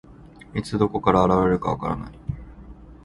[0.55, 2.11] いつ、どこから現れるか分からない。